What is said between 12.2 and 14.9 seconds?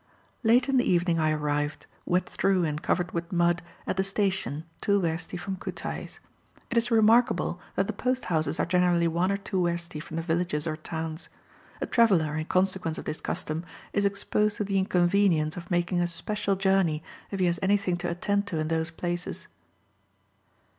in consequence of this custom, is exposed to the